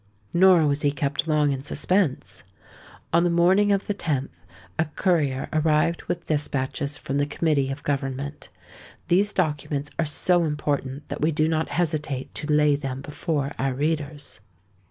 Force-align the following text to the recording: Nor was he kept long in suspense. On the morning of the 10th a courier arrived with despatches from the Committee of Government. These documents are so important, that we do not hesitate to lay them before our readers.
Nor 0.33 0.65
was 0.65 0.81
he 0.81 0.89
kept 0.89 1.27
long 1.27 1.51
in 1.51 1.61
suspense. 1.61 2.43
On 3.13 3.23
the 3.23 3.29
morning 3.29 3.71
of 3.71 3.85
the 3.85 3.93
10th 3.93 4.29
a 4.79 4.85
courier 4.85 5.47
arrived 5.53 6.01
with 6.05 6.25
despatches 6.25 6.97
from 6.97 7.17
the 7.19 7.27
Committee 7.27 7.69
of 7.71 7.83
Government. 7.83 8.49
These 9.09 9.31
documents 9.31 9.91
are 9.99 10.03
so 10.05 10.43
important, 10.43 11.07
that 11.09 11.21
we 11.21 11.31
do 11.31 11.47
not 11.47 11.69
hesitate 11.69 12.33
to 12.33 12.51
lay 12.51 12.75
them 12.75 13.01
before 13.03 13.51
our 13.59 13.75
readers. 13.75 14.39